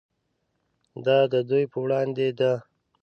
[1.05, 2.53] دا د دوی په وړاندې ده.